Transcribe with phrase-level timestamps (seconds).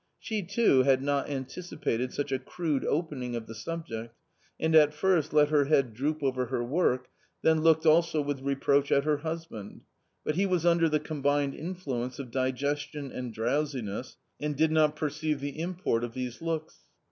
[0.17, 4.17] She too had not anticipated such a crude opening of the subject,
[4.59, 7.09] and at first let her head droop over her work,
[7.43, 9.81] then looked also with reproach at her husband;
[10.25, 15.39] bat he was under the combined influence of digestion and drowsiness, and did not perceive
[15.39, 16.79] the import of these looks.